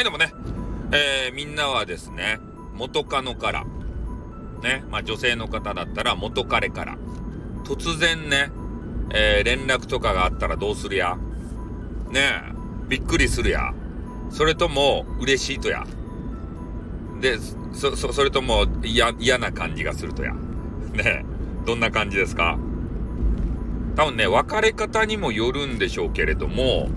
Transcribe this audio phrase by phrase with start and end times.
[0.00, 0.32] はい、でもね、
[0.92, 2.38] えー、みんなはですね、
[2.74, 3.66] 元カノから、
[4.62, 6.96] ね、まあ女性の方だったら元彼から、
[7.64, 8.50] 突然ね、
[9.10, 11.18] えー、連絡とかがあったらどうするや
[12.10, 12.52] ねえ、
[12.88, 13.74] びっくりするや
[14.30, 15.84] それとも嬉しいとや
[17.20, 17.36] で、
[17.74, 20.32] そ、そ、それとも嫌、嫌な感じがするとや。
[20.96, 21.26] ね、
[21.66, 22.58] どんな感じですか？
[23.96, 26.88] 多分ね、別れ方にもよるんでしょうけれども、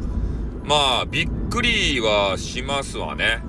[0.66, 3.44] まあ、びっくりはしますわね。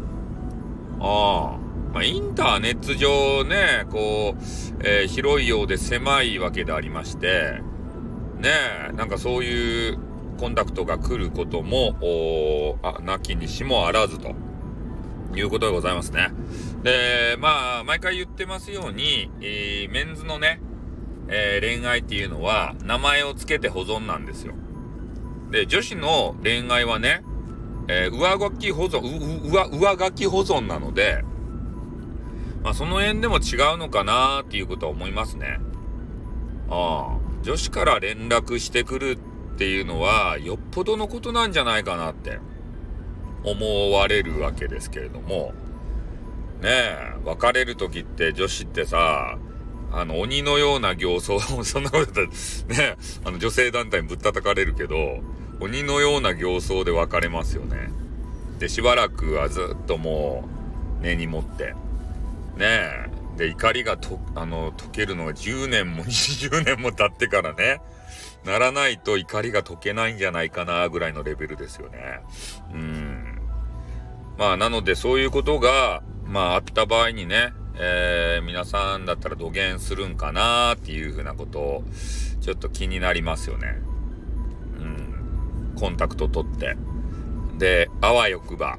[1.00, 1.64] ああ。
[1.92, 4.42] まあ、インターネット上ね、こう、
[4.80, 7.60] えー、広いようで狭いわけでありまして、
[8.41, 8.50] ね
[8.91, 9.98] え、なんかそういう
[10.41, 14.34] コンタクトが来ることも、おあ、なきにしもあらずと。
[15.36, 16.30] いうことでございますね。
[16.83, 20.60] で、まあ、毎回言ってますように、えー、メンズのね、
[21.28, 24.55] えー、恋愛っていうのは、名前を付けて保存なんですよ。
[25.54, 27.22] で、女子の恋愛はね、
[27.86, 31.22] えー、上書き保存、上、上書き保存なので、
[32.64, 35.61] まあ、その辺でも違うのかなっていうことは思いますね。
[36.69, 42.41] ああ、女子から連絡してくるっていうのは、よっぽどのことなんじゃないかなって
[43.44, 45.52] 思われるわけですけれども、
[46.62, 49.39] ねえ、別れる時って女子ってさ、
[49.92, 55.20] あの、鬼のような形相、そんなことね、あの、女性団体にぶったたかれるけど、
[55.60, 57.91] 鬼のような形相で別れますよね。
[58.58, 60.48] で、しばらくはずっとも
[61.00, 61.74] う、根に持って、
[62.56, 67.80] ねえ、で、怒りがと、あの、解けるのが10年も 20年も経ってからね、
[68.44, 72.20] ならないと怒りが解けないんじゃないかな、ぐらいのレベルですよね。
[72.72, 73.39] うん。
[74.39, 81.84] まあ、なので、そういうことが、まあ、あった場合にね、えー、皆さんだったら土下するんかなっていうふうなことを、
[82.41, 83.80] ちょっと気になりますよね。
[85.77, 86.77] コンタクト取って。
[87.58, 88.78] で、あわよくば、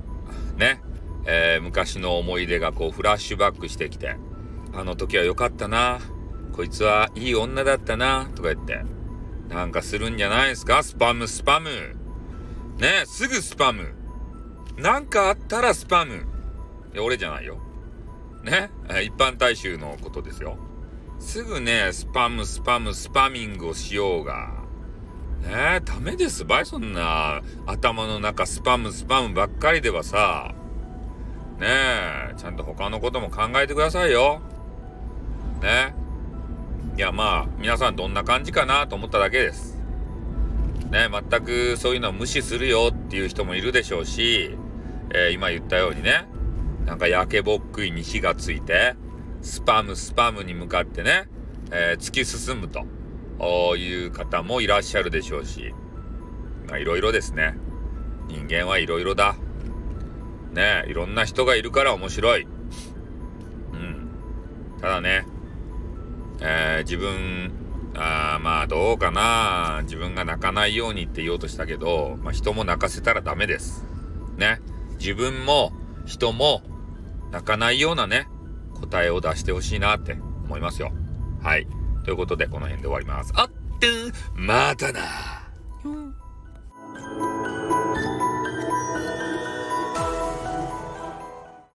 [0.58, 0.82] ね。
[1.28, 4.18] えー、昔の思い出がこうフラッシュバックしてきて、
[4.74, 6.00] あの時は良かったな。
[6.54, 8.30] こいつはいい女だったな。
[8.36, 8.86] とか言って。
[9.50, 10.84] なんかするんじゃないですか？
[10.84, 11.70] スパム、スパム。
[12.78, 13.94] ねすぐスパム。
[14.78, 16.26] なんかあったらスパム。
[16.94, 17.60] いや、俺じゃないよ。
[18.44, 18.70] ね
[19.04, 20.58] 一般大衆のことですよ。
[21.20, 24.65] すぐね、スパム、スパム、スパミングをしようが。
[25.46, 30.54] ねダメですばい、そんな頭の中スパム、スパムばっかりではさ。
[31.60, 31.68] ね
[32.32, 34.42] え、ちゃんと他のことも考えてくださいよ。
[35.62, 35.96] ね。
[36.98, 39.76] いや、まあ、皆さんどんな感じかなと思っただけです。
[40.92, 44.58] ね、全くそういうのを無視するよっていう人もいるでしょうし、
[45.14, 46.26] えー、今言ったようにね、
[46.86, 48.96] なんか焼けぼっくいに火がついて、
[49.42, 51.28] スパムスパムに向かってね、
[51.72, 52.86] えー、突き進むと
[53.40, 55.74] いう方もいらっしゃるでしょうし、
[56.68, 57.58] まあいろいろですね。
[58.28, 59.36] 人間はいろいろだ。
[60.54, 62.48] ねいろんな人がいるから面白い。
[63.74, 64.10] うん。
[64.82, 65.26] ただね、
[66.42, 67.52] えー、自分、
[67.96, 73.86] あまあどうかな自分が泣かないようにって言おうとしたけど、まあ人も泣かせたらダメです。
[74.38, 74.62] ね。
[74.98, 75.74] 自分も
[76.06, 76.64] 人も
[77.32, 78.28] 泣かないようなね、
[78.80, 80.92] 答えを出してほしいなって思いますよ。
[81.42, 81.68] はい。
[82.06, 83.34] ということで、この辺で終わります。
[83.36, 83.50] あっ
[83.80, 83.88] て
[84.36, 85.02] またな